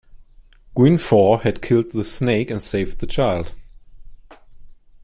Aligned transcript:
Guinefort 0.75 1.43
had 1.43 1.61
killed 1.61 1.91
the 1.91 2.03
snake 2.03 2.49
and 2.49 2.59
saved 2.59 2.97
the 3.01 3.05
child. 3.05 3.53